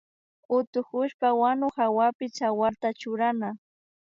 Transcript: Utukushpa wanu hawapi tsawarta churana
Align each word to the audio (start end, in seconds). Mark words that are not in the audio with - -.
Utukushpa 0.57 1.27
wanu 1.41 1.67
hawapi 1.77 2.25
tsawarta 2.35 2.89
churana 2.99 3.49